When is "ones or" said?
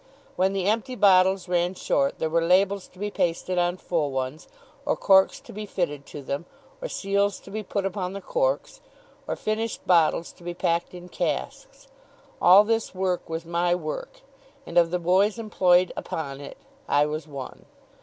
4.09-4.95